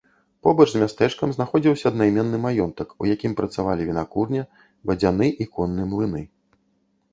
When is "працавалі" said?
3.43-3.81